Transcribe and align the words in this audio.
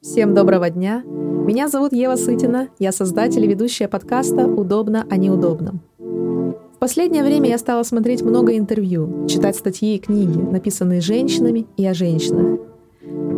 Всем 0.00 0.32
доброго 0.32 0.70
дня! 0.70 1.02
Меня 1.04 1.66
зовут 1.66 1.92
Ева 1.92 2.14
Сытина, 2.14 2.68
я 2.78 2.92
создатель 2.92 3.44
и 3.44 3.48
ведущая 3.48 3.88
подкаста 3.88 4.46
«Удобно 4.46 5.04
о 5.10 5.16
неудобном». 5.16 5.80
В 5.98 6.78
последнее 6.78 7.24
время 7.24 7.48
я 7.48 7.58
стала 7.58 7.82
смотреть 7.82 8.22
много 8.22 8.56
интервью, 8.56 9.26
читать 9.26 9.56
статьи 9.56 9.96
и 9.96 9.98
книги, 9.98 10.38
написанные 10.38 11.00
женщинами 11.00 11.66
и 11.76 11.84
о 11.84 11.94
женщинах. 11.94 12.60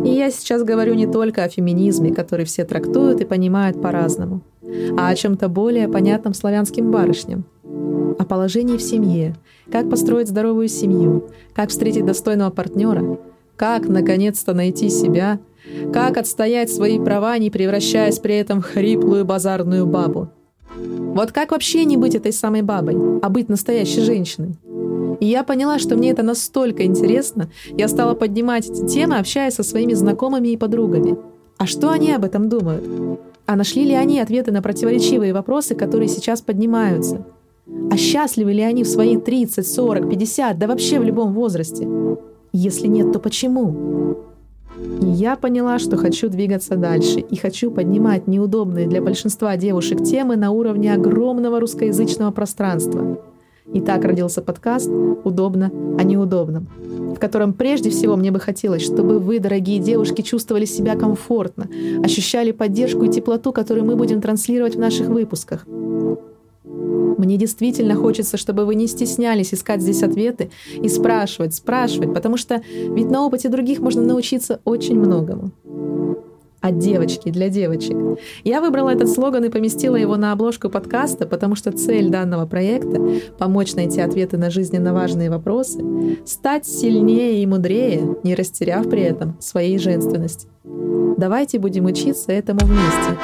И 0.05 0.09
я 0.09 0.29
сейчас 0.29 0.63
говорю 0.63 0.93
не 0.93 1.07
только 1.07 1.43
о 1.43 1.49
феминизме, 1.49 2.13
который 2.13 2.45
все 2.45 2.63
трактуют 2.63 3.21
и 3.21 3.25
понимают 3.25 3.81
по-разному, 3.81 4.41
а 4.99 5.09
о 5.09 5.15
чем-то 5.15 5.49
более 5.49 5.87
понятном 5.87 6.35
славянским 6.35 6.91
барышням. 6.91 7.43
О 7.63 8.23
положении 8.23 8.77
в 8.77 8.83
семье, 8.83 9.35
как 9.71 9.89
построить 9.89 10.27
здоровую 10.27 10.67
семью, 10.67 11.25
как 11.55 11.69
встретить 11.69 12.05
достойного 12.05 12.51
партнера, 12.51 13.17
как 13.55 13.87
наконец-то 13.87 14.53
найти 14.53 14.89
себя, 14.89 15.39
как 15.93 16.17
отстоять 16.17 16.71
свои 16.71 16.99
права, 16.99 17.37
не 17.37 17.49
превращаясь 17.49 18.19
при 18.19 18.35
этом 18.35 18.61
в 18.61 18.65
хриплую 18.65 19.25
базарную 19.25 19.85
бабу. 19.85 20.29
Вот 20.77 21.31
как 21.31 21.51
вообще 21.51 21.85
не 21.85 21.97
быть 21.97 22.15
этой 22.15 22.33
самой 22.33 22.61
бабой, 22.61 22.95
а 23.21 23.29
быть 23.29 23.49
настоящей 23.49 24.01
женщиной? 24.01 24.55
И 25.19 25.27
я 25.27 25.43
поняла, 25.43 25.79
что 25.79 25.95
мне 25.95 26.11
это 26.11 26.23
настолько 26.23 26.83
интересно, 26.83 27.49
я 27.77 27.87
стала 27.87 28.15
поднимать 28.15 28.69
эти 28.69 28.85
темы, 28.85 29.17
общаясь 29.17 29.53
со 29.53 29.63
своими 29.63 29.93
знакомыми 29.93 30.49
и 30.49 30.57
подругами. 30.57 31.17
А 31.57 31.65
что 31.65 31.89
они 31.89 32.11
об 32.11 32.25
этом 32.25 32.49
думают? 32.49 32.83
А 33.45 33.55
нашли 33.55 33.85
ли 33.85 33.93
они 33.93 34.19
ответы 34.19 34.51
на 34.51 34.61
противоречивые 34.61 35.33
вопросы, 35.33 35.75
которые 35.75 36.09
сейчас 36.09 36.41
поднимаются? 36.41 37.25
А 37.91 37.97
счастливы 37.97 38.53
ли 38.53 38.61
они 38.61 38.83
в 38.83 38.87
свои 38.87 39.17
30, 39.17 39.65
40, 39.65 40.09
50, 40.09 40.57
да 40.57 40.67
вообще 40.67 40.99
в 40.99 41.03
любом 41.03 41.33
возрасте? 41.33 41.87
Если 42.51 42.87
нет, 42.87 43.11
то 43.11 43.19
почему? 43.19 44.24
И 45.01 45.05
я 45.05 45.35
поняла, 45.35 45.79
что 45.79 45.97
хочу 45.97 46.29
двигаться 46.29 46.75
дальше 46.75 47.19
и 47.19 47.35
хочу 47.35 47.71
поднимать 47.71 48.27
неудобные 48.27 48.87
для 48.87 49.01
большинства 49.01 49.55
девушек 49.57 50.03
темы 50.03 50.35
на 50.35 50.51
уровне 50.51 50.93
огромного 50.93 51.59
русскоязычного 51.59 52.31
пространства. 52.31 53.19
И 53.73 53.81
так 53.81 54.05
родился 54.05 54.41
подкаст 54.41 54.89
«Удобно 55.23 55.71
о 55.99 56.03
неудобном», 56.03 56.67
в 57.15 57.19
котором 57.19 57.53
прежде 57.53 57.89
всего 57.89 58.15
мне 58.15 58.31
бы 58.31 58.39
хотелось, 58.39 58.83
чтобы 58.83 59.19
вы, 59.19 59.39
дорогие 59.39 59.79
девушки, 59.79 60.21
чувствовали 60.21 60.65
себя 60.65 60.95
комфортно, 60.95 61.67
ощущали 62.03 62.51
поддержку 62.51 63.03
и 63.03 63.09
теплоту, 63.09 63.51
которую 63.51 63.85
мы 63.85 63.95
будем 63.95 64.21
транслировать 64.21 64.75
в 64.75 64.79
наших 64.79 65.07
выпусках. 65.07 65.65
Мне 67.25 67.37
действительно 67.37 67.95
хочется, 67.95 68.37
чтобы 68.37 68.65
вы 68.65 68.75
не 68.75 68.85
стеснялись 68.85 69.51
искать 69.51 69.81
здесь 69.81 70.03
ответы 70.03 70.51
и 70.79 70.87
спрашивать, 70.87 71.55
спрашивать, 71.55 72.13
потому 72.13 72.37
что 72.37 72.61
ведь 72.71 73.09
на 73.09 73.25
опыте 73.25 73.49
других 73.49 73.79
можно 73.79 74.03
научиться 74.03 74.61
очень 74.63 74.99
многому. 74.99 75.49
От 76.61 76.77
девочки 76.77 77.29
для 77.29 77.49
девочек. 77.49 77.97
Я 78.43 78.61
выбрала 78.61 78.89
этот 78.89 79.09
слоган 79.09 79.43
и 79.43 79.49
поместила 79.49 79.95
его 79.95 80.17
на 80.17 80.31
обложку 80.31 80.69
подкаста, 80.69 81.25
потому 81.25 81.55
что 81.55 81.71
цель 81.71 82.09
данного 82.09 82.45
проекта— 82.45 83.01
помочь 83.39 83.73
найти 83.73 84.01
ответы 84.01 84.37
на 84.37 84.51
жизненно 84.51 84.93
важные 84.93 85.31
вопросы, 85.31 85.83
стать 86.25 86.67
сильнее 86.67 87.41
и 87.41 87.45
мудрее, 87.47 88.17
не 88.23 88.35
растеряв 88.35 88.87
при 88.87 89.01
этом 89.01 89.35
своей 89.39 89.79
женственности. 89.79 90.47
Давайте 91.17 91.57
будем 91.57 91.85
учиться 91.85 92.31
этому 92.31 92.59
вместе. 92.63 93.17